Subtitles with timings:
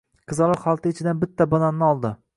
[0.31, 2.17] Qizaloq xalta ichidan bitta bananni oldi.